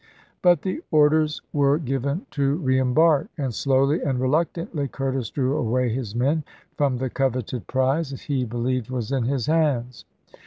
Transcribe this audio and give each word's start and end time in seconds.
But 0.41 0.63
the 0.63 0.81
orders 0.89 1.43
were 1.53 1.77
given 1.77 2.25
to 2.31 2.57
reembark, 2.57 3.27
and 3.37 3.53
slowly 3.53 4.01
and 4.01 4.19
reluctantly 4.19 4.87
Curtis 4.87 5.29
drew 5.29 5.55
away 5.55 5.89
his 5.93 6.15
men 6.15 6.43
from 6.75 6.97
the 6.97 7.11
coveted 7.11 7.67
prize 7.67 8.07
64 8.07 8.33
ABRAHAM 8.33 8.49
LINCOLN 8.63 8.79
chap. 8.81 8.87
hi. 8.89 8.89
he 8.89 8.89
believed 8.89 8.89
was 8.89 9.11
in 9.11 9.23
his 9.31 9.45
hands. 9.45 10.05